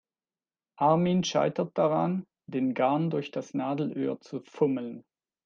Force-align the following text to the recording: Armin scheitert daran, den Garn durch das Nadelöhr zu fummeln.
Armin 0.79 1.23
scheitert 1.23 1.77
daran, 1.77 2.25
den 2.47 2.73
Garn 2.73 3.11
durch 3.11 3.29
das 3.29 3.53
Nadelöhr 3.53 4.19
zu 4.19 4.41
fummeln. 4.43 5.03